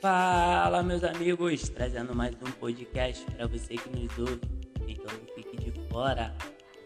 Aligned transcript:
Fala, 0.00 0.82
meus 0.82 1.04
amigos, 1.04 1.68
trazendo 1.68 2.16
mais 2.16 2.34
um 2.36 2.50
podcast 2.52 3.22
para 3.32 3.46
você 3.46 3.76
que 3.76 3.90
nos 3.90 4.18
ouve. 4.18 4.40
Então 4.88 5.04
não 5.04 5.34
fique 5.34 5.58
de 5.58 5.70
fora, 5.90 6.34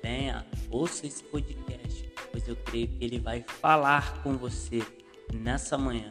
venha, 0.03 0.45
ouça 0.69 1.07
esse 1.07 1.23
podcast, 1.23 2.11
pois 2.33 2.49
eu 2.49 2.57
creio 2.57 2.89
que 2.89 3.05
ele 3.05 3.21
vai 3.21 3.45
falar 3.61 4.21
com 4.25 4.37
você 4.37 4.83
nessa 5.33 5.79
manhã 5.79 6.11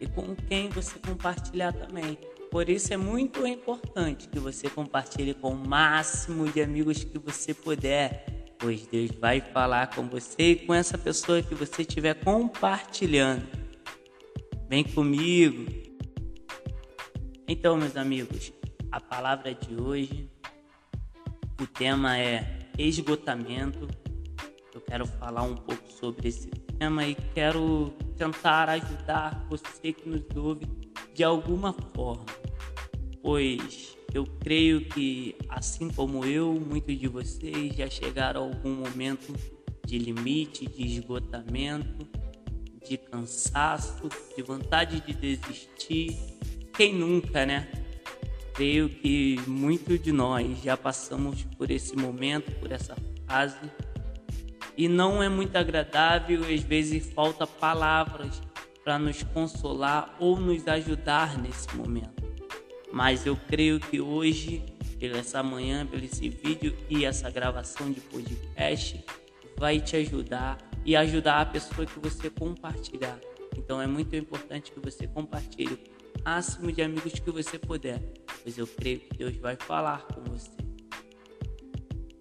e 0.00 0.06
com 0.08 0.34
quem 0.34 0.68
você 0.70 0.98
compartilhar 0.98 1.72
também. 1.74 2.18
Por 2.50 2.68
isso 2.68 2.92
é 2.92 2.96
muito 2.96 3.46
importante 3.46 4.28
que 4.28 4.40
você 4.40 4.68
compartilhe 4.68 5.34
com 5.34 5.52
o 5.52 5.68
máximo 5.68 6.50
de 6.50 6.60
amigos 6.60 7.04
que 7.04 7.20
você 7.20 7.54
puder, 7.54 8.56
pois 8.58 8.84
Deus 8.88 9.12
vai 9.12 9.40
falar 9.40 9.94
com 9.94 10.08
você 10.08 10.50
e 10.50 10.56
com 10.56 10.74
essa 10.74 10.98
pessoa 10.98 11.40
que 11.40 11.54
você 11.54 11.82
estiver 11.82 12.14
compartilhando. 12.14 13.46
Vem 14.68 14.82
comigo. 14.82 15.81
Então, 17.54 17.76
meus 17.76 17.98
amigos, 17.98 18.50
a 18.90 18.98
palavra 18.98 19.54
de 19.54 19.78
hoje, 19.78 20.26
o 21.60 21.66
tema 21.66 22.18
é 22.18 22.60
esgotamento. 22.78 23.86
Eu 24.74 24.80
quero 24.80 25.06
falar 25.06 25.42
um 25.42 25.54
pouco 25.54 25.86
sobre 25.92 26.28
esse 26.28 26.48
tema 26.78 27.06
e 27.06 27.14
quero 27.14 27.90
tentar 28.16 28.70
ajudar 28.70 29.46
você 29.50 29.92
que 29.92 30.08
nos 30.08 30.24
ouve 30.34 30.66
de 31.12 31.22
alguma 31.22 31.74
forma, 31.94 32.24
pois 33.20 33.98
eu 34.14 34.24
creio 34.40 34.86
que, 34.86 35.36
assim 35.50 35.90
como 35.90 36.24
eu, 36.24 36.54
muitos 36.54 36.98
de 36.98 37.06
vocês 37.06 37.76
já 37.76 37.90
chegaram 37.90 38.44
a 38.44 38.44
algum 38.46 38.76
momento 38.76 39.30
de 39.84 39.98
limite, 39.98 40.66
de 40.66 40.86
esgotamento, 40.86 42.08
de 42.88 42.96
cansaço, 42.96 44.08
de 44.34 44.42
vontade 44.42 45.02
de 45.02 45.12
desistir. 45.12 46.40
Quem 46.74 46.94
nunca, 46.94 47.44
né? 47.44 47.68
Creio 48.54 48.88
que 48.88 49.40
muitos 49.46 50.00
de 50.00 50.12
nós 50.12 50.62
já 50.62 50.76
passamos 50.76 51.44
por 51.56 51.70
esse 51.70 51.96
momento, 51.96 52.50
por 52.60 52.72
essa 52.72 52.96
fase, 53.26 53.58
e 54.76 54.88
não 54.88 55.22
é 55.22 55.28
muito 55.28 55.56
agradável, 55.56 56.42
às 56.42 56.62
vezes 56.62 57.12
falta 57.12 57.46
palavras 57.46 58.42
para 58.82 58.98
nos 58.98 59.22
consolar 59.22 60.16
ou 60.18 60.40
nos 60.40 60.66
ajudar 60.66 61.38
nesse 61.38 61.74
momento. 61.76 62.22
Mas 62.90 63.26
eu 63.26 63.36
creio 63.36 63.78
que 63.78 64.00
hoje, 64.00 64.62
pela 64.98 65.18
essa 65.18 65.42
manhã, 65.42 65.86
pelo 65.86 66.04
esse 66.04 66.28
vídeo 66.28 66.76
e 66.88 67.04
essa 67.04 67.30
gravação 67.30 67.90
de 67.90 68.00
podcast, 68.00 69.04
vai 69.56 69.80
te 69.80 69.96
ajudar 69.96 70.58
e 70.84 70.96
ajudar 70.96 71.40
a 71.40 71.46
pessoa 71.46 71.86
que 71.86 71.98
você 72.00 72.28
compartilhar. 72.28 73.18
Então 73.56 73.80
é 73.80 73.86
muito 73.86 74.16
importante 74.16 74.72
que 74.72 74.80
você 74.80 75.06
compartilhe 75.06 75.78
máximo 76.24 76.70
de 76.70 76.82
amigos 76.82 77.12
que 77.14 77.30
você 77.30 77.58
puder, 77.58 78.00
pois 78.42 78.56
eu 78.56 78.66
creio 78.66 79.00
que 79.00 79.18
Deus 79.18 79.36
vai 79.36 79.56
falar 79.56 80.06
com 80.06 80.22
você. 80.22 80.50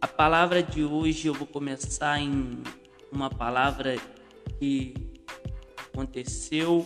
A 0.02 0.08
palavra 0.08 0.64
de 0.64 0.84
hoje 0.84 1.28
eu 1.28 1.34
vou 1.34 1.46
começar 1.46 2.20
em 2.20 2.64
uma 3.12 3.30
palavra 3.30 3.98
que 4.58 4.94
aconteceu. 5.78 6.86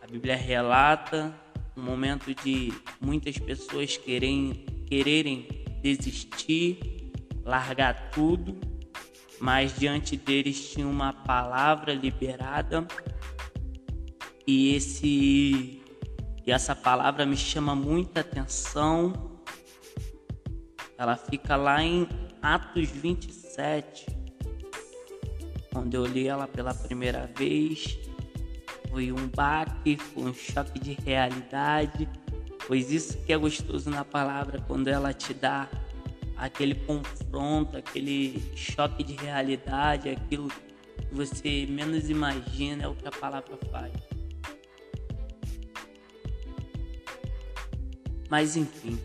A 0.00 0.06
Bíblia 0.06 0.36
relata 0.36 1.34
um 1.76 1.82
momento 1.82 2.34
de 2.34 2.72
muitas 3.00 3.36
pessoas 3.36 3.96
querem, 3.96 4.64
quererem 4.86 5.46
desistir, 5.82 7.12
largar 7.44 8.10
tudo, 8.10 8.58
mas 9.38 9.76
diante 9.76 10.16
deles 10.16 10.70
tinha 10.72 10.86
uma 10.86 11.12
palavra 11.12 11.92
liberada 11.92 12.86
e 14.46 14.74
esse 14.74 15.82
e 16.46 16.52
essa 16.52 16.76
palavra 16.76 17.24
me 17.24 17.36
chama 17.36 17.74
muita 17.74 18.20
atenção. 18.20 19.40
Ela 20.98 21.16
fica 21.16 21.56
lá 21.56 21.82
em 21.82 22.06
Atos 22.42 22.90
27. 22.90 24.06
Quando 25.72 25.94
eu 25.94 26.04
li 26.04 26.28
ela 26.28 26.46
pela 26.46 26.74
primeira 26.74 27.26
vez, 27.34 27.98
foi 28.90 29.10
um 29.10 29.26
baque, 29.28 29.96
foi 29.96 30.24
um 30.24 30.34
choque 30.34 30.78
de 30.78 30.92
realidade, 30.92 32.08
pois 32.66 32.92
isso 32.92 33.18
que 33.24 33.32
é 33.32 33.38
gostoso 33.38 33.90
na 33.90 34.04
palavra 34.04 34.60
quando 34.68 34.88
ela 34.88 35.12
te 35.12 35.32
dá 35.32 35.68
aquele 36.36 36.74
confronto, 36.74 37.76
aquele 37.76 38.40
choque 38.54 39.02
de 39.02 39.14
realidade, 39.14 40.10
aquilo 40.10 40.48
que 40.48 41.14
você 41.14 41.66
menos 41.68 42.10
imagina 42.10 42.84
é 42.84 42.88
o 42.88 42.94
que 42.94 43.08
a 43.08 43.12
palavra 43.12 43.58
faz. 43.70 44.13
Mas 48.34 48.56
enfim, 48.56 48.98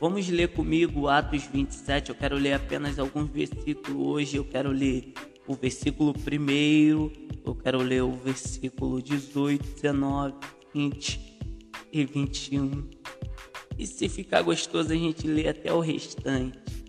vamos 0.00 0.28
ler 0.28 0.46
comigo 0.46 1.08
Atos 1.08 1.42
27. 1.42 2.10
Eu 2.10 2.14
quero 2.14 2.36
ler 2.36 2.52
apenas 2.52 3.00
alguns 3.00 3.28
versículos 3.28 3.96
hoje. 3.96 4.36
Eu 4.36 4.44
quero 4.44 4.70
ler 4.70 5.12
o 5.44 5.54
versículo 5.56 6.12
1 6.12 7.10
eu 7.44 7.54
quero 7.56 7.78
ler 7.78 8.04
o 8.04 8.12
versículo 8.12 9.02
18, 9.02 9.82
19, 9.82 10.34
20 10.72 11.38
e 11.92 12.04
21. 12.04 12.88
E 13.76 13.84
se 13.88 14.08
ficar 14.08 14.42
gostoso, 14.42 14.92
a 14.92 14.96
gente 14.96 15.26
lê 15.26 15.48
até 15.48 15.72
o 15.72 15.80
restante. 15.80 16.86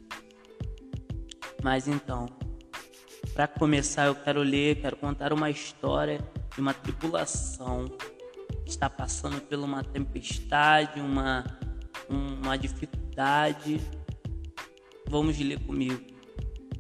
Mas 1.64 1.88
então, 1.88 2.28
para 3.34 3.48
começar, 3.48 4.06
eu 4.06 4.14
quero 4.14 4.44
ler, 4.44 4.76
quero 4.82 4.98
contar 4.98 5.34
uma 5.34 5.50
história 5.50 6.24
de 6.54 6.62
uma 6.62 6.76
tripulação 6.76 7.86
está 8.66 8.90
passando 8.90 9.42
por 9.42 9.58
uma 9.60 9.84
tempestade, 9.84 11.00
uma, 11.00 11.44
uma 12.10 12.58
dificuldade. 12.58 13.80
Vamos 15.08 15.38
ler 15.40 15.60
comigo. 15.60 16.02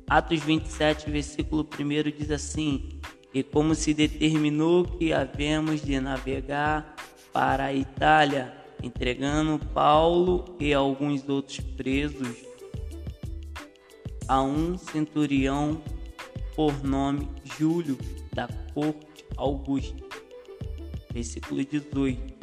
Atos 0.08 0.40
27, 0.42 1.10
versículo 1.10 1.68
1 1.80 2.18
diz 2.18 2.32
assim: 2.32 3.00
e 3.36 3.44
como 3.44 3.76
se 3.76 3.94
determinou 3.94 4.86
que 4.86 5.12
havemos 5.12 5.82
de 5.82 6.00
navegar 6.00 6.96
para 7.34 7.66
a 7.66 7.74
Itália, 7.74 8.56
entregando 8.82 9.60
Paulo 9.74 10.56
e 10.58 10.74
alguns 10.74 11.28
outros 11.28 11.60
presos 11.60 12.46
a 14.26 14.42
um 14.42 14.78
centurião 14.78 15.82
por 16.56 16.82
nome 16.82 17.28
Júlio 17.58 17.98
da 18.34 18.48
corte 18.74 19.26
Augusta. 19.36 20.05
Versículo 21.16 21.64
18. 21.64 22.36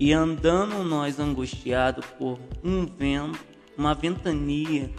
E 0.00 0.14
andando 0.14 0.82
nós 0.82 1.20
angustiados 1.20 2.06
por 2.18 2.40
um 2.64 2.86
vento, 2.86 3.38
uma 3.76 3.94
ventania 3.94 4.90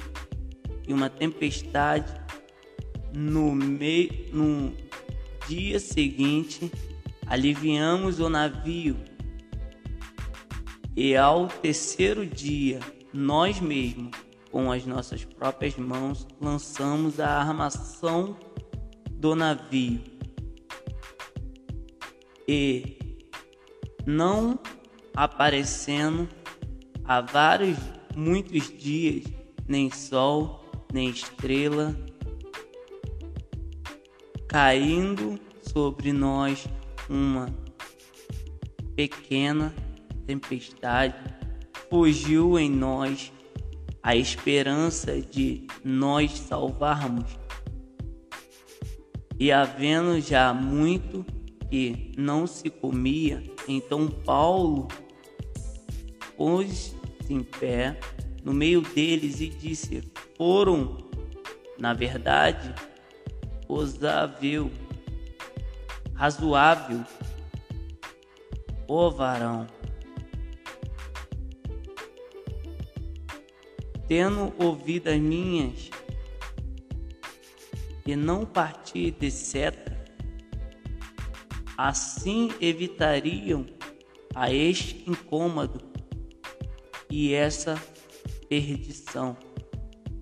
e 0.87 0.93
uma 0.93 1.09
tempestade, 1.09 2.13
no, 3.11 3.55
meio, 3.55 4.11
no 4.31 4.71
dia 5.47 5.79
seguinte, 5.79 6.71
aliviamos 7.25 8.19
o 8.19 8.29
navio 8.29 8.95
e 10.95 11.17
ao 11.17 11.47
terceiro 11.47 12.27
dia, 12.27 12.79
nós 13.11 13.59
mesmos, 13.59 14.11
com 14.51 14.71
as 14.71 14.85
nossas 14.85 15.25
próprias 15.25 15.75
mãos, 15.77 16.27
lançamos 16.39 17.19
a 17.19 17.39
armação 17.39 18.37
do 19.09 19.35
navio. 19.35 20.18
E 22.51 22.97
não 24.07 24.57
aparecendo 25.15 26.27
há 27.05 27.21
vários, 27.21 27.77
muitos 28.15 28.75
dias, 28.75 29.23
nem 29.67 29.91
sol, 29.91 30.67
nem 30.91 31.11
estrela, 31.11 31.95
caindo 34.47 35.39
sobre 35.61 36.11
nós 36.11 36.67
uma 37.07 37.55
pequena 38.95 39.71
tempestade, 40.25 41.13
fugiu 41.87 42.57
em 42.57 42.71
nós 42.71 43.31
a 44.01 44.15
esperança 44.15 45.21
de 45.21 45.67
nós 45.83 46.31
salvarmos. 46.31 47.29
E 49.39 49.51
havendo 49.51 50.19
já 50.19 50.51
muito 50.51 51.23
que 51.69 52.11
não 52.17 52.47
se 52.47 52.69
comia, 52.69 53.43
então 53.67 54.07
Paulo 54.07 54.87
pôs-se 56.35 56.95
em 57.29 57.43
pé 57.43 57.99
no 58.43 58.53
meio 58.53 58.81
deles 58.81 59.39
e 59.39 59.49
disse: 59.49 60.03
Foram, 60.35 60.97
na 61.77 61.93
verdade, 61.93 62.73
osável, 63.67 64.71
razoável, 66.15 67.03
ó 68.87 69.09
varão. 69.09 69.67
Tendo 74.07 74.51
ouvido 74.57 75.09
as 75.09 75.19
minhas 75.19 75.91
e 78.07 78.15
não 78.15 78.43
partir 78.43 79.11
de 79.11 79.29
seta, 79.29 79.88
Assim 81.81 82.51
evitariam 82.59 83.65
a 84.35 84.51
este 84.51 85.09
incômodo 85.09 85.79
e 87.09 87.33
essa 87.33 87.81
perdição. 88.49 89.37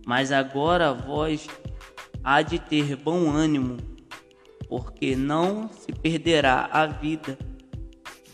Mas 0.06 0.32
agora 0.32 0.94
vós 0.94 1.48
há 2.24 2.44
de 2.44 2.60
ter 2.60 2.96
bom 2.96 3.32
ânimo, 3.32 3.78
porque 4.70 5.16
não 5.16 5.68
se 5.68 5.92
perderá 5.92 6.70
a 6.72 6.86
vida 6.86 7.40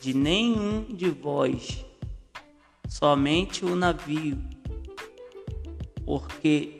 de 0.02 0.14
nenhum 0.14 0.84
de 0.94 1.10
vós, 1.10 1.86
somente 2.90 3.64
o 3.64 3.74
navio, 3.74 4.38
porque 6.06 6.75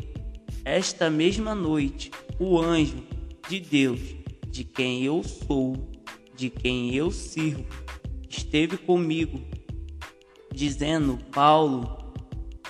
esta 0.66 1.10
mesma 1.10 1.56
noite 1.56 2.12
o 2.38 2.60
anjo 2.60 3.02
de 3.48 3.62
Deus, 3.62 4.02
de 4.50 4.66
quem 4.66 5.06
eu 5.06 5.24
sou, 5.24 5.93
de 6.36 6.50
quem 6.50 6.94
eu 6.94 7.12
sirvo, 7.12 7.66
esteve 8.30 8.78
comigo, 8.78 9.42
dizendo: 10.52 11.18
Paulo, 11.32 12.14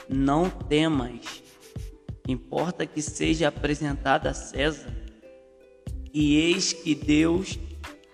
não 0.09 0.49
temas, 0.49 1.43
importa 2.27 2.85
que 2.85 3.01
seja 3.01 3.47
apresentado 3.47 4.27
a 4.27 4.33
César, 4.33 4.93
e 6.13 6.37
eis 6.37 6.73
que 6.73 6.93
Deus 6.93 7.57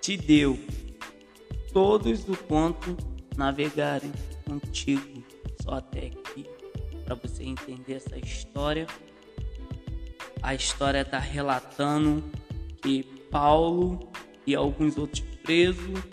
te 0.02 0.16
deu 0.16 0.58
todos 1.74 2.28
o 2.28 2.36
quanto 2.36 2.98
navegarem 3.38 4.12
contigo, 4.46 5.24
só 5.62 5.76
até 5.76 6.08
aqui, 6.08 6.46
para 7.06 7.16
você 7.16 7.44
entender 7.44 7.96
essa 7.96 8.18
história. 8.18 8.88
A 10.42 10.56
história 10.56 11.02
está 11.02 11.20
relatando 11.20 12.24
que 12.82 13.04
Paulo 13.30 14.00
e 14.48 14.56
alguns 14.56 14.98
outros 14.98 15.29
presos 15.50 16.04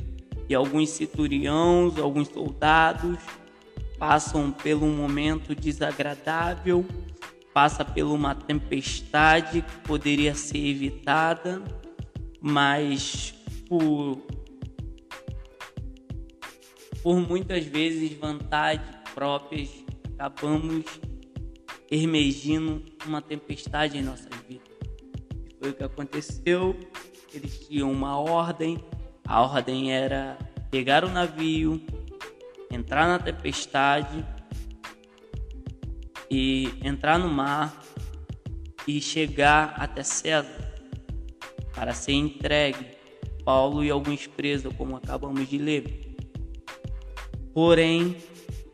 e 0.49 0.55
alguns 0.55 0.89
centuriões, 0.89 1.99
alguns 1.99 2.29
soldados 2.29 3.19
passam 3.99 4.51
por 4.51 4.83
um 4.83 4.97
momento 4.97 5.55
desagradável, 5.55 6.87
passa 7.53 7.85
por 7.85 8.05
uma 8.05 8.35
tempestade 8.35 9.61
que 9.61 9.79
poderia 9.81 10.35
ser 10.35 10.57
evitada, 10.57 11.63
mas 12.41 13.35
por 13.69 14.23
por 17.03 17.21
muitas 17.21 17.67
vezes 17.67 18.19
vontades 18.19 18.89
próprias 19.15 19.69
acabamos 20.15 20.87
emergindo 21.91 22.83
uma 23.07 23.21
tempestade 23.21 23.99
em 23.99 24.03
nossas 24.03 24.31
vidas. 24.49 24.67
Foi 25.61 25.71
o 25.71 25.75
que 25.75 25.85
aconteceu. 25.85 26.75
Eles 27.33 27.67
tinham 27.69 27.93
uma 27.93 28.19
ordem, 28.19 28.79
a 29.27 29.43
ordem 29.43 29.93
era 29.93 30.39
pegar 30.71 31.05
o 31.05 31.11
navio, 31.11 31.81
entrar 32.71 33.07
na 33.07 33.19
tempestade 33.19 34.25
e 36.31 36.73
entrar 36.83 37.19
no 37.19 37.29
mar 37.29 37.83
e 38.87 39.01
chegar 39.01 39.75
até 39.77 40.03
César 40.03 40.73
para 41.75 41.93
ser 41.93 42.13
entregue 42.13 42.97
Paulo 43.47 43.85
e 43.85 43.91
alguns 43.91 44.27
presos, 44.27 44.75
como 44.77 44.97
acabamos 44.97 45.49
de 45.49 45.57
ler. 45.57 46.17
Porém, 47.55 48.17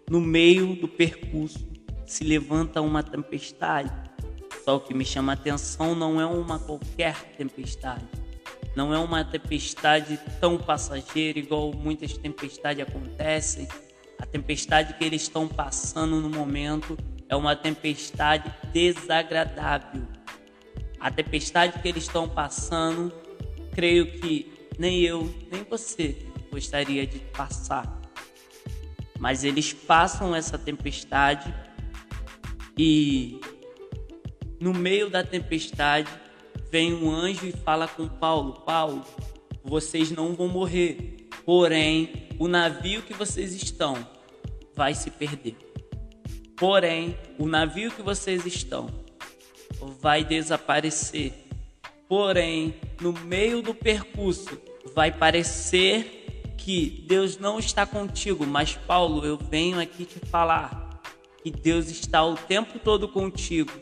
no 0.08 0.18
meio 0.18 0.74
do 0.76 0.88
percurso 0.88 1.70
se 2.06 2.24
levanta 2.24 2.80
uma 2.80 3.02
tempestade. 3.02 3.92
Só 4.64 4.76
o 4.76 4.80
que 4.80 4.94
me 4.94 5.04
chama 5.04 5.32
a 5.32 5.34
atenção 5.34 5.94
não 5.94 6.18
é 6.18 6.24
uma 6.24 6.58
qualquer 6.58 7.34
tempestade. 7.36 8.21
Não 8.74 8.92
é 8.92 8.98
uma 8.98 9.24
tempestade 9.24 10.18
tão 10.40 10.56
passageira 10.56 11.38
igual 11.38 11.72
muitas 11.72 12.16
tempestades 12.16 12.82
acontecem. 12.86 13.68
A 14.18 14.24
tempestade 14.24 14.94
que 14.94 15.04
eles 15.04 15.22
estão 15.22 15.46
passando 15.46 16.20
no 16.20 16.30
momento 16.30 16.96
é 17.28 17.36
uma 17.36 17.54
tempestade 17.54 18.52
desagradável. 18.72 20.06
A 20.98 21.10
tempestade 21.10 21.80
que 21.80 21.88
eles 21.88 22.04
estão 22.04 22.28
passando, 22.28 23.12
creio 23.74 24.06
que 24.20 24.52
nem 24.78 25.00
eu, 25.00 25.34
nem 25.50 25.64
você 25.64 26.26
gostaria 26.50 27.06
de 27.06 27.18
passar. 27.18 28.00
Mas 29.18 29.44
eles 29.44 29.72
passam 29.72 30.34
essa 30.34 30.58
tempestade 30.58 31.52
e 32.76 33.40
no 34.60 34.72
meio 34.72 35.10
da 35.10 35.24
tempestade 35.24 36.08
vem 36.72 36.94
um 36.94 37.10
anjo 37.10 37.46
e 37.46 37.52
fala 37.52 37.86
com 37.86 38.08
Paulo: 38.08 38.62
Paulo, 38.62 39.04
vocês 39.62 40.10
não 40.10 40.34
vão 40.34 40.48
morrer, 40.48 41.28
porém 41.44 42.28
o 42.38 42.48
navio 42.48 43.02
que 43.02 43.12
vocês 43.12 43.52
estão 43.52 43.94
vai 44.74 44.94
se 44.94 45.10
perder. 45.10 45.54
Porém, 46.56 47.16
o 47.38 47.46
navio 47.46 47.90
que 47.90 48.02
vocês 48.02 48.46
estão 48.46 48.88
vai 50.00 50.24
desaparecer. 50.24 51.34
Porém, 52.08 52.74
no 53.00 53.12
meio 53.12 53.60
do 53.60 53.74
percurso 53.74 54.58
vai 54.94 55.12
parecer 55.12 56.52
que 56.56 57.04
Deus 57.06 57.36
não 57.36 57.58
está 57.58 57.84
contigo, 57.84 58.46
mas 58.46 58.76
Paulo, 58.76 59.26
eu 59.26 59.36
venho 59.36 59.78
aqui 59.78 60.04
te 60.04 60.20
falar 60.20 61.02
que 61.42 61.50
Deus 61.50 61.88
está 61.90 62.24
o 62.24 62.34
tempo 62.34 62.78
todo 62.78 63.08
contigo 63.08 63.72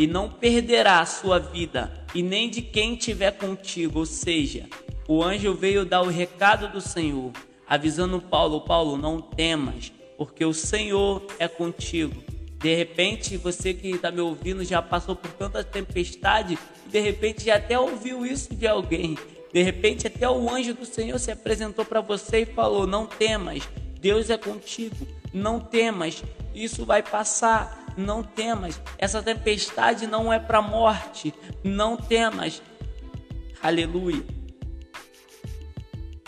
e 0.00 0.06
não 0.06 0.30
perderá 0.30 1.00
a 1.00 1.06
sua 1.06 1.38
vida 1.38 1.92
e 2.14 2.22
nem 2.22 2.48
de 2.48 2.62
quem 2.62 2.94
estiver 2.94 3.32
contigo. 3.32 3.98
Ou 3.98 4.06
seja, 4.06 4.66
o 5.06 5.22
anjo 5.22 5.52
veio 5.52 5.84
dar 5.84 6.00
o 6.00 6.08
recado 6.08 6.72
do 6.72 6.80
Senhor, 6.80 7.32
avisando 7.68 8.18
Paulo: 8.18 8.62
Paulo, 8.62 8.96
não 8.96 9.20
temas, 9.20 9.92
porque 10.16 10.42
o 10.42 10.54
Senhor 10.54 11.22
é 11.38 11.46
contigo. 11.46 12.22
De 12.58 12.74
repente, 12.74 13.36
você 13.36 13.74
que 13.74 13.88
está 13.88 14.10
me 14.10 14.22
ouvindo 14.22 14.64
já 14.64 14.80
passou 14.80 15.14
por 15.14 15.30
tanta 15.32 15.62
tempestade 15.62 16.58
de 16.86 16.98
repente 16.98 17.44
já 17.44 17.56
até 17.56 17.78
ouviu 17.78 18.24
isso 18.24 18.54
de 18.54 18.66
alguém. 18.66 19.18
De 19.52 19.62
repente, 19.62 20.06
até 20.06 20.28
o 20.28 20.48
anjo 20.48 20.72
do 20.72 20.86
Senhor 20.86 21.18
se 21.18 21.30
apresentou 21.30 21.84
para 21.84 22.00
você 22.00 22.40
e 22.40 22.46
falou: 22.46 22.86
Não 22.86 23.04
temas, 23.04 23.68
Deus 24.00 24.30
é 24.30 24.38
contigo. 24.38 25.06
Não 25.32 25.60
temas, 25.60 26.24
isso 26.54 26.84
vai 26.84 27.02
passar. 27.02 27.78
Não 27.96 28.22
temas, 28.22 28.80
essa 28.98 29.22
tempestade 29.22 30.06
não 30.06 30.32
é 30.32 30.38
para 30.38 30.62
morte. 30.62 31.34
Não 31.62 31.96
temas. 31.96 32.62
Aleluia. 33.62 34.24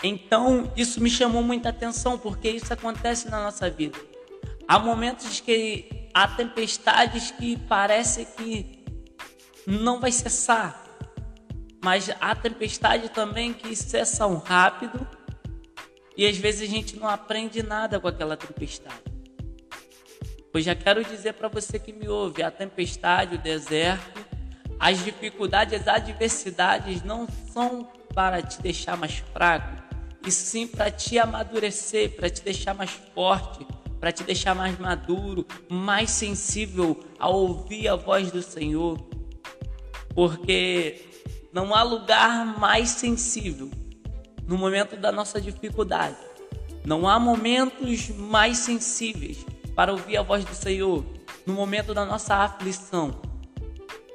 Então, 0.03 0.71
isso 0.75 1.01
me 1.01 1.09
chamou 1.09 1.41
muita 1.41 1.69
atenção, 1.69 2.19
porque 2.19 2.49
isso 2.49 2.71
acontece 2.73 3.29
na 3.29 3.41
nossa 3.41 3.69
vida. 3.69 3.97
Há 4.67 4.77
momentos 4.77 5.39
que 5.39 6.09
há 6.13 6.27
tempestades 6.27 7.31
que 7.31 7.57
parece 7.57 8.25
que 8.25 8.83
não 9.65 9.99
vai 9.99 10.11
cessar. 10.11 10.83
Mas 11.81 12.09
há 12.19 12.35
tempestade 12.35 13.09
também 13.09 13.53
que 13.53 13.75
cessam 13.75 14.35
rápido 14.35 15.07
e 16.15 16.27
às 16.27 16.37
vezes 16.37 16.61
a 16.61 16.71
gente 16.71 16.95
não 16.95 17.07
aprende 17.07 17.63
nada 17.63 17.99
com 17.99 18.07
aquela 18.07 18.37
tempestade. 18.37 19.01
Pois 20.51 20.63
já 20.63 20.75
quero 20.75 21.03
dizer 21.03 21.33
para 21.33 21.47
você 21.47 21.79
que 21.79 21.91
me 21.91 22.07
ouve: 22.07 22.43
a 22.43 22.51
tempestade, 22.51 23.35
o 23.35 23.39
deserto, 23.39 24.23
as 24.79 25.03
dificuldades, 25.03 25.81
as 25.81 25.87
adversidades 25.87 27.03
não 27.03 27.27
são 27.51 27.91
para 28.13 28.41
te 28.41 28.61
deixar 28.61 28.95
mais 28.95 29.17
fraco, 29.33 29.81
e 30.25 30.31
sim 30.31 30.67
para 30.67 30.91
te 30.91 31.17
amadurecer, 31.17 32.15
para 32.15 32.29
te 32.29 32.43
deixar 32.43 32.75
mais 32.75 32.91
forte, 32.91 33.65
para 33.99 34.11
te 34.11 34.23
deixar 34.23 34.53
mais 34.53 34.77
maduro, 34.77 35.47
mais 35.67 36.11
sensível 36.11 37.03
a 37.17 37.27
ouvir 37.27 37.87
a 37.87 37.95
voz 37.95 38.31
do 38.31 38.43
Senhor. 38.43 38.99
Porque 40.13 41.03
não 41.51 41.73
há 41.73 41.81
lugar 41.81 42.45
mais 42.59 42.89
sensível 42.89 43.71
no 44.47 44.57
momento 44.57 44.95
da 44.95 45.11
nossa 45.11 45.39
dificuldade. 45.39 46.17
Não 46.85 47.07
há 47.07 47.17
momentos 47.17 48.09
mais 48.09 48.57
sensíveis 48.57 49.45
para 49.75 49.91
ouvir 49.91 50.17
a 50.17 50.21
voz 50.21 50.43
do 50.43 50.53
Senhor 50.53 51.05
no 51.45 51.53
momento 51.53 51.93
da 51.93 52.05
nossa 52.05 52.35
aflição. 52.35 53.21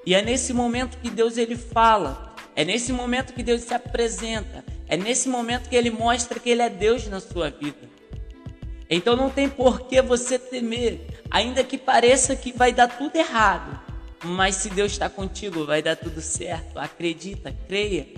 E 0.04 0.14
é 0.14 0.22
nesse 0.22 0.52
momento 0.52 0.98
que 0.98 1.10
Deus 1.10 1.36
ele 1.36 1.56
fala, 1.56 2.34
é 2.54 2.64
nesse 2.64 2.92
momento 2.92 3.32
que 3.32 3.42
Deus 3.42 3.62
se 3.62 3.74
apresenta, 3.74 4.64
é 4.86 4.96
nesse 4.96 5.28
momento 5.28 5.68
que 5.68 5.76
ele 5.76 5.90
mostra 5.90 6.40
que 6.40 6.50
ele 6.50 6.62
é 6.62 6.70
Deus 6.70 7.06
na 7.08 7.20
sua 7.20 7.50
vida. 7.50 7.88
Então 8.88 9.14
não 9.14 9.28
tem 9.28 9.48
por 9.48 9.82
que 9.82 10.00
você 10.00 10.38
temer, 10.38 11.22
ainda 11.30 11.62
que 11.62 11.76
pareça 11.76 12.34
que 12.34 12.52
vai 12.52 12.72
dar 12.72 12.88
tudo 12.88 13.16
errado. 13.16 13.78
Mas 14.24 14.56
se 14.56 14.70
Deus 14.70 14.92
está 14.92 15.08
contigo, 15.08 15.64
vai 15.64 15.82
dar 15.82 15.96
tudo 15.96 16.20
certo. 16.20 16.78
Acredita, 16.78 17.54
creia. 17.68 18.08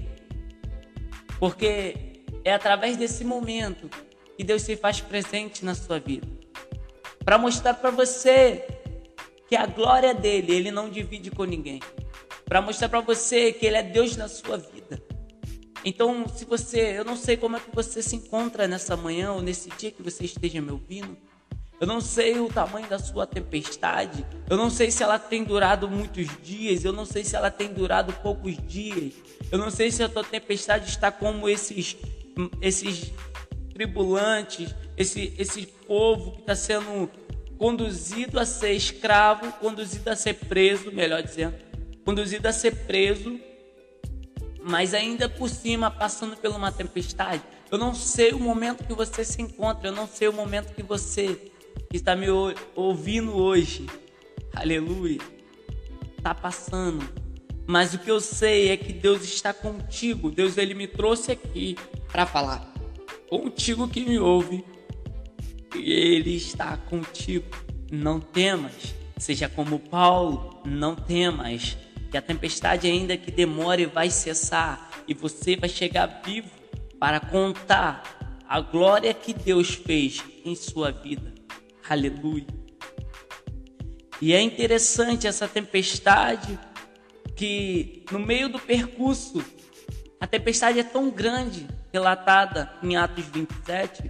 Porque 1.41 2.23
é 2.45 2.55
através 2.55 2.97
desse 2.97 3.25
momento 3.25 3.91
que 4.37 4.45
Deus 4.45 4.63
se 4.63 4.77
faz 4.77 5.01
presente 5.01 5.65
na 5.65 5.75
sua 5.75 5.99
vida 5.99 6.41
para 7.25 7.39
mostrar 7.39 7.75
para 7.75 7.91
você 7.91 8.65
que 9.49 9.55
a 9.55 9.67
glória 9.67 10.15
dele 10.15 10.55
ele 10.55 10.71
não 10.71 10.89
divide 10.89 11.31
com 11.31 11.45
ninguém, 11.45 11.81
para 12.45 12.63
mostrar 12.63 12.89
para 12.89 13.01
você 13.01 13.53
que 13.53 13.67
ele 13.67 13.77
é 13.77 13.83
Deus 13.83 14.17
na 14.17 14.29
sua 14.29 14.57
vida. 14.57 15.03
Então, 15.85 16.27
se 16.29 16.45
você, 16.45 16.99
eu 16.99 17.05
não 17.05 17.17
sei 17.17 17.37
como 17.37 17.57
é 17.57 17.61
que 17.61 17.75
você 17.75 18.03
se 18.03 18.17
encontra 18.17 18.69
nessa 18.69 18.97
manhã 18.97 19.33
ou 19.33 19.41
nesse 19.41 19.71
dia 19.71 19.91
que 19.91 20.03
você 20.03 20.25
esteja 20.25 20.61
me 20.61 20.71
ouvindo. 20.71 21.17
Eu 21.81 21.87
não 21.87 21.99
sei 21.99 22.39
o 22.39 22.47
tamanho 22.47 22.87
da 22.87 22.99
sua 22.99 23.27
tempestade. 23.27 24.27
Eu 24.51 24.59
não 24.59 24.69
sei 24.69 24.91
se 24.91 25.03
ela 25.03 25.19
tem 25.19 25.43
durado 25.43 25.89
muitos 25.89 26.29
dias. 26.43 26.85
Eu 26.85 26.93
não 26.93 27.07
sei 27.07 27.25
se 27.25 27.35
ela 27.35 27.51
tem 27.51 27.73
durado 27.73 28.13
poucos 28.23 28.55
dias. 28.69 29.15
Eu 29.51 29.59
não 29.59 29.71
sei 29.71 29.91
se 29.91 30.03
a 30.03 30.09
tua 30.09 30.23
tempestade 30.23 30.91
está 30.91 31.11
como 31.11 31.49
esses, 31.49 31.97
esses 32.61 33.11
tribulantes, 33.73 34.75
esse, 34.95 35.33
esse 35.39 35.65
povo 35.65 36.33
que 36.33 36.41
está 36.41 36.55
sendo 36.55 37.11
conduzido 37.57 38.39
a 38.39 38.45
ser 38.45 38.73
escravo, 38.73 39.51
conduzido 39.53 40.11
a 40.11 40.17
ser 40.17 40.35
preso, 40.35 40.93
melhor 40.93 41.23
dizendo, 41.23 41.55
conduzido 42.05 42.47
a 42.47 42.53
ser 42.53 42.75
preso, 42.87 43.41
mas 44.63 44.93
ainda 44.93 45.31
por 45.31 45.49
cima 45.49 45.91
passando 45.91 46.37
por 46.37 46.51
uma 46.51 46.71
tempestade. 46.71 47.43
Eu 47.71 47.79
não 47.79 47.95
sei 47.95 48.33
o 48.33 48.39
momento 48.39 48.85
que 48.85 48.93
você 48.93 49.25
se 49.25 49.41
encontra, 49.41 49.89
eu 49.89 49.93
não 49.93 50.07
sei 50.07 50.29
o 50.29 50.33
momento 50.33 50.75
que 50.75 50.83
você 50.83 51.50
que 51.89 51.97
está 51.97 52.15
me 52.15 52.27
ouvindo 52.75 53.37
hoje, 53.37 53.87
aleluia, 54.55 55.21
está 56.17 56.35
passando. 56.35 57.09
Mas 57.67 57.95
o 57.95 57.99
que 57.99 58.11
eu 58.11 58.21
sei 58.21 58.71
é 58.71 58.77
que 58.77 58.93
Deus 58.93 59.23
está 59.23 59.55
contigo. 59.55 60.31
Deus 60.31 60.59
ele 60.59 60.75
me 60.75 60.89
trouxe 60.89 61.31
aqui 61.33 61.77
para 62.11 62.27
falar 62.27 62.75
contigo 63.29 63.87
que 63.87 64.05
me 64.05 64.19
ouve. 64.19 64.65
E 65.77 65.93
ele 65.93 66.35
está 66.35 66.77
contigo. 66.77 67.47
Não 67.91 68.19
temas. 68.19 68.93
Seja 69.17 69.49
como 69.49 69.79
Paulo, 69.79 70.61
não 70.65 70.97
temas. 70.97 71.77
Que 72.11 72.17
a 72.17 72.23
tempestade 72.23 72.89
ainda 72.89 73.17
que 73.17 73.31
demore 73.31 73.87
vai 73.87 74.11
cessar 74.11 74.91
e 75.07 75.15
você 75.15 75.55
vai 75.55 75.69
chegar 75.69 76.23
vivo 76.25 76.51
para 76.99 77.21
contar 77.21 78.35
a 78.49 78.61
glória 78.61 79.15
que 79.15 79.33
Deus 79.33 79.75
fez 79.75 80.25
em 80.45 80.57
sua 80.57 80.91
vida. 80.91 81.33
Aleluia. 81.91 82.47
E 84.23 84.33
é 84.33 84.41
interessante 84.41 85.27
essa 85.27 85.49
tempestade 85.49 86.57
que 87.35 88.05
no 88.13 88.21
meio 88.21 88.49
do 88.49 88.61
percurso, 88.61 89.45
a 90.21 90.25
tempestade 90.25 90.79
é 90.79 90.85
tão 90.85 91.11
grande, 91.11 91.67
relatada 91.93 92.73
em 92.81 92.97
Atos 92.97 93.25
27, 93.25 94.09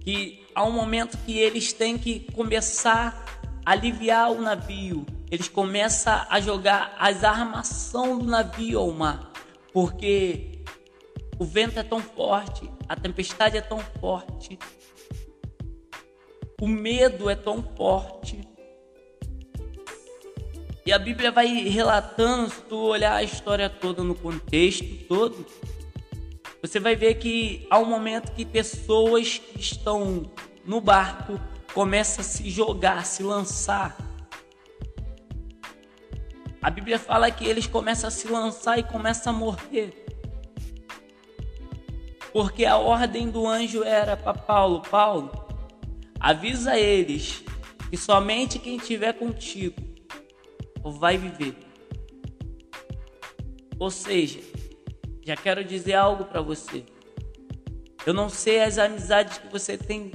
que 0.00 0.46
há 0.54 0.64
um 0.64 0.72
momento 0.72 1.18
que 1.26 1.38
eles 1.38 1.74
têm 1.74 1.98
que 1.98 2.20
começar 2.32 3.42
a 3.66 3.72
aliviar 3.72 4.32
o 4.32 4.40
navio. 4.40 5.04
Eles 5.30 5.50
começam 5.50 6.24
a 6.30 6.40
jogar 6.40 6.96
as 6.98 7.22
armação 7.22 8.18
do 8.18 8.24
navio 8.24 8.78
ao 8.78 8.90
mar, 8.92 9.30
porque 9.74 10.62
o 11.38 11.44
vento 11.44 11.78
é 11.78 11.82
tão 11.82 12.00
forte, 12.00 12.66
a 12.88 12.96
tempestade 12.96 13.58
é 13.58 13.60
tão 13.60 13.80
forte 14.00 14.58
o 16.60 16.66
medo 16.66 17.30
é 17.30 17.36
tão 17.36 17.62
forte. 17.76 18.40
E 20.84 20.92
a 20.92 20.98
Bíblia 20.98 21.30
vai 21.30 21.46
relatando, 21.46 22.50
se 22.50 22.62
tu 22.62 22.76
olhar 22.76 23.14
a 23.14 23.22
história 23.22 23.68
toda 23.68 24.02
no 24.02 24.14
contexto 24.14 25.06
todo, 25.06 25.46
você 26.60 26.80
vai 26.80 26.96
ver 26.96 27.14
que 27.14 27.66
há 27.70 27.78
um 27.78 27.84
momento 27.84 28.32
que 28.32 28.44
pessoas 28.44 29.38
que 29.38 29.60
estão 29.60 30.32
no 30.64 30.80
barco 30.80 31.38
começam 31.72 32.22
a 32.22 32.24
se 32.24 32.50
jogar, 32.50 32.98
a 32.98 33.04
se 33.04 33.22
lançar. 33.22 33.96
A 36.60 36.70
Bíblia 36.70 36.98
fala 36.98 37.30
que 37.30 37.46
eles 37.46 37.66
começam 37.66 38.08
a 38.08 38.10
se 38.10 38.26
lançar 38.26 38.78
e 38.78 38.82
começam 38.82 39.32
a 39.32 39.36
morrer. 39.36 40.06
Porque 42.32 42.64
a 42.64 42.76
ordem 42.76 43.30
do 43.30 43.46
anjo 43.46 43.84
era 43.84 44.16
para 44.16 44.34
Paulo: 44.34 44.82
Paulo, 44.82 45.47
Avisa 46.20 46.78
eles 46.78 47.44
que 47.90 47.96
somente 47.96 48.58
quem 48.58 48.76
estiver 48.76 49.12
contigo 49.12 49.80
vai 50.84 51.16
viver. 51.16 51.54
Ou 53.78 53.90
seja, 53.90 54.40
já 55.24 55.36
quero 55.36 55.62
dizer 55.64 55.94
algo 55.94 56.24
para 56.24 56.40
você. 56.40 56.84
Eu 58.04 58.14
não 58.14 58.28
sei 58.28 58.62
as 58.62 58.78
amizades 58.78 59.38
que 59.38 59.48
você 59.48 59.76
tem 59.76 60.10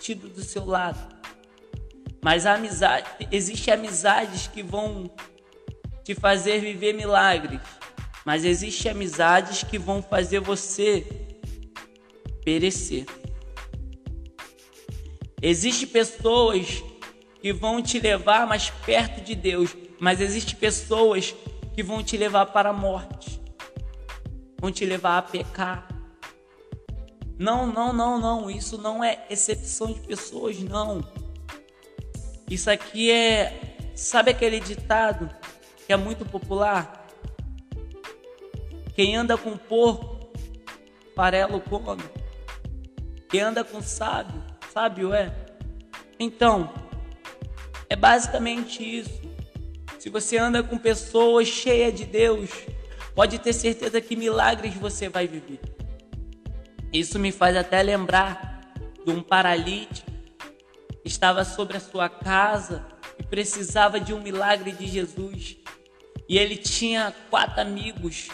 tido 0.00 0.28
do 0.28 0.42
seu 0.42 0.64
lado, 0.64 1.14
mas 2.22 2.46
amizade, 2.46 3.08
existe 3.30 3.70
amizades 3.70 4.46
que 4.48 4.62
vão 4.62 5.10
te 6.02 6.14
fazer 6.14 6.60
viver 6.60 6.94
milagres, 6.94 7.60
mas 8.24 8.44
existe 8.44 8.88
amizades 8.88 9.62
que 9.62 9.78
vão 9.78 10.02
fazer 10.02 10.40
você 10.40 11.06
perecer. 12.44 13.06
Existem 15.40 15.88
pessoas 15.88 16.82
que 17.40 17.52
vão 17.52 17.80
te 17.80 18.00
levar 18.00 18.46
mais 18.46 18.70
perto 18.70 19.20
de 19.20 19.34
Deus, 19.34 19.76
mas 20.00 20.20
existem 20.20 20.56
pessoas 20.56 21.34
que 21.74 21.82
vão 21.82 22.02
te 22.02 22.16
levar 22.16 22.46
para 22.46 22.70
a 22.70 22.72
morte, 22.72 23.40
vão 24.60 24.72
te 24.72 24.84
levar 24.84 25.18
a 25.18 25.22
pecar. 25.22 25.86
Não, 27.38 27.66
não, 27.66 27.92
não, 27.92 28.18
não, 28.18 28.50
isso 28.50 28.76
não 28.76 29.04
é 29.04 29.24
exceção 29.30 29.92
de 29.92 30.00
pessoas, 30.00 30.58
não. 30.58 31.06
Isso 32.50 32.68
aqui 32.68 33.12
é, 33.12 33.76
sabe 33.94 34.32
aquele 34.32 34.58
ditado 34.58 35.30
que 35.86 35.92
é 35.92 35.96
muito 35.96 36.24
popular? 36.24 37.06
Quem 38.94 39.14
anda 39.14 39.38
com 39.38 39.56
porco, 39.56 40.32
farelo 41.14 41.60
come. 41.60 42.02
Quem 43.28 43.40
anda 43.40 43.62
com 43.62 43.80
sábio, 43.80 44.42
sábio 44.78 45.12
é. 45.12 45.34
Então, 46.20 46.72
é 47.90 47.96
basicamente 47.96 48.80
isso. 48.80 49.20
Se 49.98 50.08
você 50.08 50.38
anda 50.38 50.62
com 50.62 50.78
pessoas 50.78 51.48
cheias 51.48 51.92
de 51.92 52.04
Deus, 52.04 52.48
pode 53.12 53.40
ter 53.40 53.52
certeza 53.52 54.00
que 54.00 54.14
milagres 54.14 54.74
você 54.74 55.08
vai 55.08 55.26
viver. 55.26 55.58
Isso 56.92 57.18
me 57.18 57.32
faz 57.32 57.56
até 57.56 57.82
lembrar 57.82 58.72
de 59.04 59.10
um 59.10 59.20
paralítico 59.20 60.08
que 61.02 61.08
estava 61.08 61.44
sobre 61.44 61.76
a 61.76 61.80
sua 61.80 62.08
casa 62.08 62.86
e 63.18 63.24
precisava 63.24 63.98
de 63.98 64.14
um 64.14 64.22
milagre 64.22 64.70
de 64.70 64.86
Jesus. 64.86 65.56
E 66.28 66.38
ele 66.38 66.56
tinha 66.56 67.12
quatro 67.28 67.60
amigos 67.60 68.28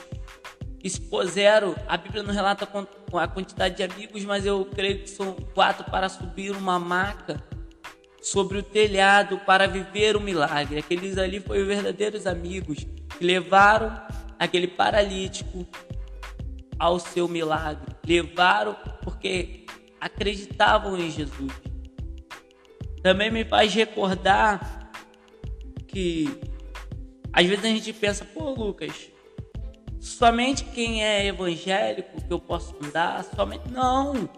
expuseram, 0.83 1.75
a 1.89 1.97
Bíblia 1.97 2.23
não 2.23 2.35
relata 2.35 2.67
a 3.19 3.29
quantidade 3.29 3.77
de 3.77 3.83
amigos, 3.83 4.25
mas 4.25 4.45
eu 4.47 4.65
creio 4.65 5.01
que 5.01 5.11
são 5.11 5.35
quatro 5.55 5.91
para 5.91 6.09
subir 6.09 6.51
uma 6.53 6.79
maca 6.79 7.43
sobre 8.21 8.59
o 8.59 8.63
telhado 8.63 9.39
para 9.41 9.67
viver 9.67 10.17
o 10.17 10.21
milagre. 10.21 10.79
Aqueles 10.79 11.19
ali 11.19 11.41
foram 11.41 11.67
verdadeiros 11.67 12.27
amigos 12.27 12.87
que 13.19 13.25
levaram 13.25 13.95
aquele 14.39 14.67
paralítico 14.67 15.67
ao 16.79 16.99
seu 16.99 17.29
milagre. 17.29 17.95
Levaram 18.07 18.77
porque 19.03 19.67
acreditavam 20.01 20.99
em 20.99 21.11
Jesus. 21.11 21.53
Também 23.03 23.31
me 23.31 23.45
faz 23.45 23.75
recordar 23.75 24.91
que 25.87 26.29
às 27.33 27.47
vezes 27.47 27.65
a 27.65 27.69
gente 27.69 27.93
pensa, 27.93 28.25
pô, 28.25 28.51
Lucas, 28.51 29.11
somente 30.05 30.65
quem 30.65 31.03
é 31.03 31.27
evangélico 31.27 32.21
que 32.21 32.33
eu 32.33 32.39
posso 32.39 32.77
andar, 32.85 33.25
somente 33.35 33.69
não. 33.71 34.29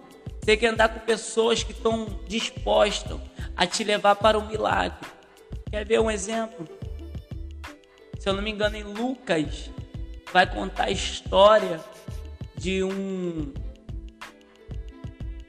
Tem 0.40 0.56
que 0.56 0.64
andar 0.64 0.88
com 0.88 1.00
pessoas 1.00 1.64
que 1.64 1.72
estão 1.72 2.06
dispostas 2.28 3.18
a 3.56 3.66
te 3.66 3.82
levar 3.82 4.14
para 4.14 4.38
o 4.38 4.46
milagre. 4.46 5.08
Quer 5.68 5.84
ver 5.84 6.00
um 6.00 6.08
exemplo? 6.08 6.68
Se 8.20 8.28
eu 8.28 8.32
não 8.32 8.42
me 8.42 8.52
engano, 8.52 8.76
em 8.76 8.84
Lucas 8.84 9.68
vai 10.32 10.48
contar 10.48 10.84
a 10.84 10.90
história 10.90 11.80
de 12.56 12.84
um 12.84 13.52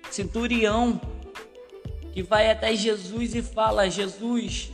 centurião 0.09 0.99
que 2.11 2.23
vai 2.23 2.49
até 2.49 2.75
Jesus 2.75 3.35
e 3.35 3.43
fala: 3.43 3.87
Jesus, 3.87 4.71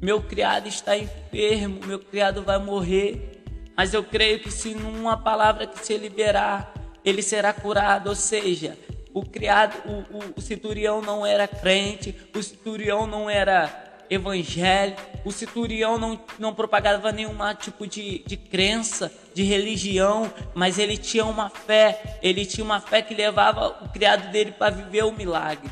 meu 0.00 0.22
criado 0.22 0.68
está 0.68 0.96
enfermo, 0.96 1.80
meu 1.84 1.98
criado 1.98 2.44
vai 2.44 2.58
morrer. 2.58 3.35
Mas 3.76 3.92
eu 3.92 4.02
creio 4.02 4.40
que 4.40 4.50
se 4.50 4.74
numa 4.74 5.16
palavra 5.16 5.66
que 5.66 5.84
se 5.84 5.96
liberar, 5.98 6.72
ele 7.04 7.22
será 7.22 7.52
curado. 7.52 8.08
Ou 8.08 8.14
seja, 8.14 8.78
o 9.12 9.22
criado, 9.24 9.76
o, 9.86 10.16
o, 10.16 10.34
o 10.36 10.40
centurião 10.40 11.02
não 11.02 11.26
era 11.26 11.46
crente, 11.46 12.14
o 12.34 12.42
centurião 12.42 13.06
não 13.06 13.28
era 13.28 13.84
evangélico, 14.08 15.00
o 15.24 15.32
centurião 15.32 15.98
não, 15.98 16.20
não 16.38 16.54
propagava 16.54 17.10
nenhum 17.12 17.36
tipo 17.58 17.86
de, 17.86 18.20
de 18.20 18.36
crença, 18.36 19.12
de 19.34 19.42
religião, 19.42 20.32
mas 20.54 20.78
ele 20.78 20.96
tinha 20.96 21.24
uma 21.24 21.50
fé, 21.50 22.18
ele 22.22 22.46
tinha 22.46 22.64
uma 22.64 22.80
fé 22.80 23.02
que 23.02 23.14
levava 23.14 23.84
o 23.84 23.88
criado 23.88 24.30
dele 24.30 24.52
para 24.52 24.74
viver 24.74 25.04
o 25.04 25.12
milagre. 25.12 25.70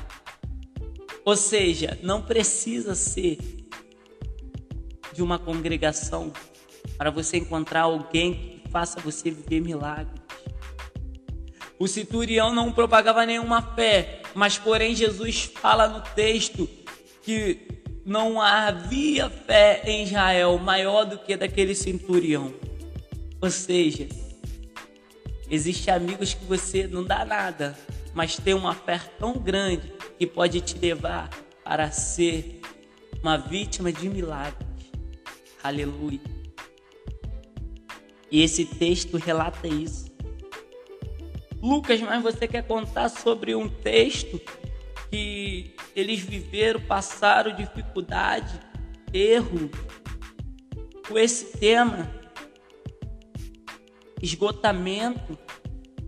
Ou 1.25 1.37
seja, 1.37 1.99
não 2.03 2.21
precisa 2.21 2.95
ser 2.95 3.39
de 5.13 5.23
uma 5.23 5.39
congregação 5.39 6.33
para 6.97 7.11
você 7.11 7.39
encontrar 7.39 7.83
alguém 7.83 8.35
que 8.35 8.69
faça 8.71 9.01
você 9.01 9.31
viver 9.31 9.61
milagres. 9.61 10.21
O 11.79 11.89
centurião 11.89 12.55
não 12.55 12.73
propagava 12.73 13.27
nenhuma 13.27 13.61
fé, 13.61 14.23
mas 14.35 14.57
porém 14.57 14.95
Jesus 14.95 15.45
fala 15.45 15.89
no 15.89 16.01
texto 16.15 16.69
que 17.23 17.75
não 18.05 18.41
havia 18.41 19.29
fé 19.31 19.83
em 19.85 20.05
Israel 20.05 20.59
maior 20.59 21.05
do 21.05 21.19
que 21.19 21.37
daquele 21.37 21.75
centurião. 21.75 22.55
Ou 23.41 23.51
seja, 23.51 24.09
existe 25.51 25.91
amigos 25.91 26.35
que 26.35 26.45
você 26.45 26.87
não 26.87 27.03
dá 27.03 27.25
nada, 27.25 27.77
mas 28.15 28.37
tem 28.37 28.55
uma 28.55 28.75
fé 28.75 29.01
tão 29.19 29.35
grande 29.35 29.93
que 30.19 30.27
pode 30.27 30.61
te 30.61 30.79
levar 30.79 31.29
para 31.65 31.91
ser 31.91 32.61
uma 33.23 33.37
vítima 33.37 33.91
de 33.91 34.09
milagres. 34.09 34.69
Aleluia. 35.63 36.34
E 38.35 38.43
esse 38.43 38.64
texto 38.64 39.17
relata 39.17 39.69
isso. 39.69 40.07
Lucas, 41.62 42.00
mas 42.00 42.21
você 42.21 42.49
quer 42.49 42.67
contar 42.67 43.09
sobre 43.09 43.55
um 43.55 43.69
texto 43.69 44.41
que 45.09 45.73
eles 45.95 46.19
viveram, 46.19 46.81
passaram 46.81 47.55
dificuldade, 47.55 48.59
erro, 49.12 49.71
com 51.07 51.17
esse 51.17 51.57
tema, 51.59 52.11
esgotamento, 54.21 55.38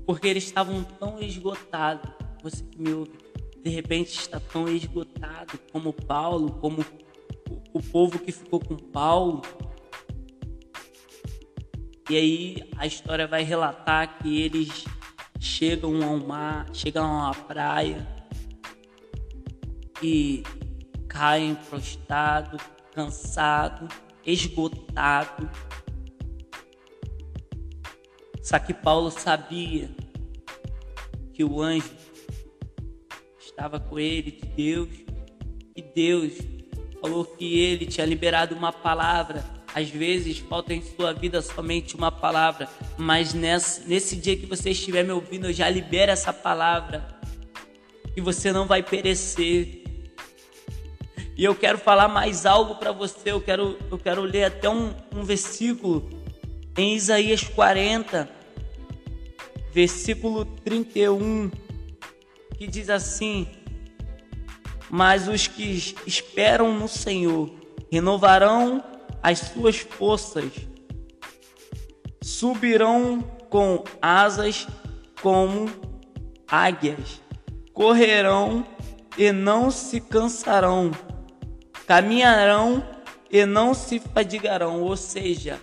porque 0.04 0.26
eles 0.26 0.42
estavam 0.42 0.82
tão 0.82 1.20
esgotados. 1.20 2.10
Você 2.42 2.64
que 2.64 2.82
me 2.82 2.92
ouve, 2.92 3.12
de 3.62 3.70
repente 3.70 4.18
está 4.18 4.40
tão 4.40 4.68
esgotado 4.68 5.60
como 5.70 5.92
Paulo, 5.92 6.54
como 6.54 6.84
o 7.72 7.80
povo 7.80 8.18
que 8.18 8.32
ficou 8.32 8.58
com 8.58 8.74
Paulo. 8.74 9.42
E 12.08 12.16
aí 12.16 12.70
a 12.76 12.86
história 12.86 13.26
vai 13.26 13.42
relatar 13.42 14.18
que 14.18 14.40
eles 14.40 14.84
chegam 15.40 16.02
ao 16.04 16.18
mar, 16.18 16.66
chegam 16.72 17.04
uma 17.04 17.34
praia 17.34 18.06
e 20.02 20.42
caem 21.08 21.54
prostrado, 21.54 22.58
cansado, 22.92 23.88
esgotado. 24.24 25.50
Só 28.42 28.58
que 28.60 28.72
Paulo 28.72 29.10
sabia 29.10 29.90
que 31.34 31.42
o 31.42 31.60
anjo 31.60 31.92
estava 33.38 33.80
com 33.80 33.98
ele, 33.98 34.30
de 34.30 34.46
Deus, 34.46 34.88
e 35.74 35.82
Deus 35.82 36.34
falou 37.00 37.24
que 37.24 37.58
ele 37.58 37.86
tinha 37.86 38.06
liberado 38.06 38.54
uma 38.54 38.72
palavra. 38.72 39.55
Às 39.76 39.90
vezes 39.90 40.38
falta 40.38 40.72
em 40.72 40.80
sua 40.80 41.12
vida 41.12 41.42
somente 41.42 41.96
uma 41.96 42.10
palavra, 42.10 42.66
mas 42.96 43.34
nesse, 43.34 44.16
dia 44.16 44.34
que 44.34 44.46
você 44.46 44.70
estiver 44.70 45.04
me 45.04 45.12
ouvindo, 45.12 45.48
eu 45.48 45.52
já 45.52 45.68
libero 45.68 46.10
essa 46.10 46.32
palavra. 46.32 47.06
E 48.16 48.20
você 48.22 48.50
não 48.50 48.66
vai 48.66 48.82
perecer. 48.82 49.84
E 51.36 51.44
eu 51.44 51.54
quero 51.54 51.76
falar 51.76 52.08
mais 52.08 52.46
algo 52.46 52.76
para 52.76 52.90
você. 52.90 53.30
Eu 53.30 53.38
quero, 53.42 53.78
eu 53.90 53.98
quero 53.98 54.22
ler 54.22 54.44
até 54.44 54.66
um, 54.66 54.94
um 55.14 55.22
versículo 55.22 56.08
em 56.74 56.94
Isaías 56.94 57.44
40, 57.44 58.30
versículo 59.74 60.46
31, 60.46 61.50
que 62.56 62.66
diz 62.66 62.88
assim: 62.88 63.46
Mas 64.88 65.28
os 65.28 65.46
que 65.46 65.94
esperam 66.06 66.72
no 66.72 66.88
Senhor 66.88 67.52
renovarão 67.92 68.95
as 69.22 69.38
suas 69.38 69.78
forças, 69.78 70.52
subirão 72.22 73.20
com 73.48 73.84
asas 74.00 74.66
como 75.22 75.70
águias, 76.48 77.20
correrão 77.72 78.66
e 79.16 79.32
não 79.32 79.70
se 79.70 80.00
cansarão 80.00 80.92
caminharão 81.86 82.84
e 83.30 83.46
não 83.46 83.72
se 83.72 84.00
fadigarão, 84.00 84.82
ou 84.82 84.96
seja, 84.96 85.60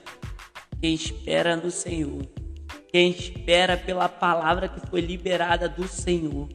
quem 0.80 0.94
espera 0.94 1.56
no 1.56 1.70
Senhor, 1.70 2.26
quem 2.92 3.12
espera 3.12 3.76
pela 3.76 4.08
palavra 4.08 4.70
que 4.70 4.88
foi 4.88 5.02
liberada 5.02 5.68
do 5.68 5.88
Senhor, 5.88 6.48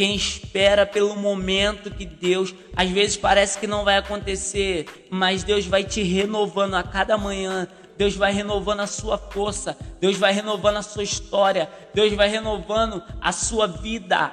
quem 0.00 0.14
espera 0.14 0.86
pelo 0.86 1.14
momento 1.14 1.90
que 1.90 2.06
Deus, 2.06 2.54
às 2.74 2.88
vezes 2.88 3.18
parece 3.18 3.58
que 3.58 3.66
não 3.66 3.84
vai 3.84 3.98
acontecer, 3.98 4.86
mas 5.10 5.44
Deus 5.44 5.66
vai 5.66 5.84
te 5.84 6.02
renovando 6.02 6.72
a 6.72 6.82
cada 6.82 7.18
manhã. 7.18 7.68
Deus 7.98 8.16
vai 8.16 8.32
renovando 8.32 8.80
a 8.80 8.86
sua 8.86 9.18
força, 9.18 9.76
Deus 10.00 10.16
vai 10.16 10.32
renovando 10.32 10.78
a 10.78 10.82
sua 10.82 11.02
história, 11.02 11.68
Deus 11.92 12.14
vai 12.14 12.30
renovando 12.30 13.02
a 13.20 13.30
sua 13.30 13.66
vida. 13.66 14.32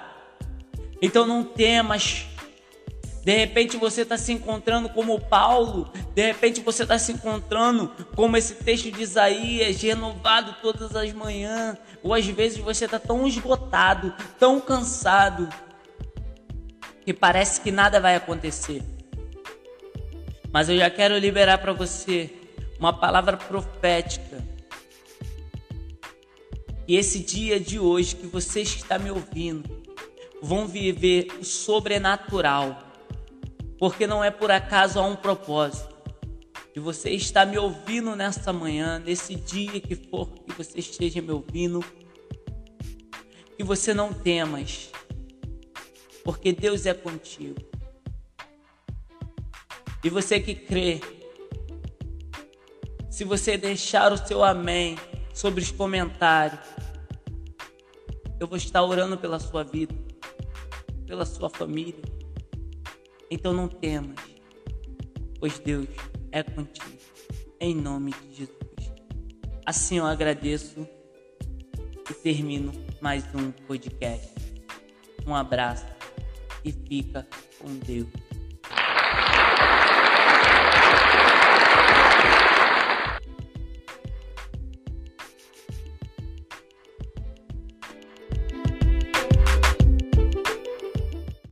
Então 1.02 1.28
não 1.28 1.44
temas, 1.44 2.26
de 3.28 3.36
repente 3.36 3.76
você 3.76 4.04
está 4.04 4.18
se 4.18 4.32
encontrando 4.32 4.88
como 4.88 5.20
Paulo, 5.20 5.92
de 6.16 6.28
repente 6.28 6.62
você 6.62 6.84
está 6.84 6.98
se 6.98 7.12
encontrando 7.12 7.92
como 8.16 8.38
esse 8.38 8.56
texto 8.56 8.90
de 8.90 9.04
Isaías, 9.04 9.82
renovado 9.82 10.56
todas 10.62 10.96
as 10.96 11.12
manhãs, 11.12 11.78
ou 12.02 12.14
às 12.14 12.26
vezes 12.26 12.58
você 12.58 12.86
está 12.86 12.98
tão 12.98 13.28
esgotado, 13.28 14.14
tão 14.40 14.62
cansado, 14.62 15.50
que 17.04 17.14
parece 17.14 17.60
que 17.60 17.70
nada 17.70 18.00
vai 18.00 18.16
acontecer. 18.16 18.82
Mas 20.50 20.70
eu 20.70 20.78
já 20.78 20.90
quero 20.90 21.18
liberar 21.18 21.58
para 21.58 21.74
você 21.74 22.34
uma 22.80 22.94
palavra 22.94 23.36
profética. 23.36 24.42
E 26.88 26.96
esse 26.96 27.20
dia 27.20 27.60
de 27.60 27.78
hoje 27.78 28.16
que 28.16 28.26
você 28.26 28.62
está 28.62 28.98
me 28.98 29.12
ouvindo, 29.12 29.84
vão 30.42 30.66
viver 30.66 31.28
o 31.42 31.44
sobrenatural 31.44 32.87
porque 33.78 34.08
não 34.08 34.24
é 34.24 34.32
por 34.32 34.52
acaso 34.52 35.00
há 35.00 35.04
um 35.04 35.16
propósito. 35.16 35.96
E 36.76 36.80
você 36.80 37.10
está 37.12 37.46
me 37.46 37.58
ouvindo 37.58 38.16
nesta 38.16 38.54
manhã, 38.54 39.00
nesse 39.00 39.36
dia 39.36 39.80
que 39.80 39.96
for 39.96 40.28
que 40.28 40.54
você 40.54 40.80
esteja 40.80 41.22
me 41.22 41.32
ouvindo, 41.32 41.84
que 43.56 43.64
você 43.64 43.94
não 43.94 44.14
temas, 44.14 44.92
porque 46.24 46.52
Deus 46.52 46.86
é 46.86 46.94
contigo. 46.94 47.56
E 50.04 50.10
você 50.10 50.40
que 50.40 50.54
crê, 50.54 51.02
se 53.10 53.24
você 53.24 53.58
deixar 53.58 54.14
o 54.14 54.18
seu 54.18 54.44
amém 54.44 54.96
sobre 55.34 55.64
os 55.64 55.72
comentários, 55.72 56.60
eu 58.40 58.48
vou 58.48 58.58
estar 58.58 58.84
orando 58.84 59.18
pela 59.18 59.40
sua 59.40 59.64
vida, 59.64 59.96
pela 61.08 61.26
sua 61.26 61.50
família 61.50 62.17
então 63.30 63.54
não 63.54 63.68
temas, 63.68 64.16
pois 65.40 65.60
Deus 65.60 65.88
é 66.32 66.44
contigo. 66.44 66.98
Em 67.60 67.76
nome 67.76 68.12
de 68.12 68.36
Jesus. 68.36 68.58
Assim 69.66 69.98
eu 69.98 70.06
agradeço 70.06 70.88
e 72.10 72.14
termino 72.14 72.72
mais 73.02 73.24
um 73.36 73.52
podcast. 73.52 74.34
Um 75.26 75.36
abraço 75.36 75.86
e 76.64 76.72
fica 76.72 77.28
com 77.60 77.78
Deus. 77.80 78.27